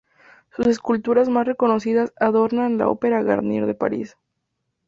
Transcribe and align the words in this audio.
Sus 0.55 0.65
esculturas 0.65 1.29
más 1.29 1.45
reconocidas 1.45 2.11
adornan 2.19 2.79
la 2.79 2.87
Ópera 2.89 3.21
Garnier 3.21 3.67
de 3.67 3.75
París. 3.75 4.17